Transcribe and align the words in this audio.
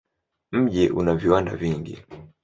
Mji 0.51 0.89
una 0.89 1.15
viwanda 1.15 1.55
vingi. 1.55 2.05